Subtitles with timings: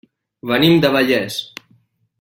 [0.51, 1.39] Venim de Vallés.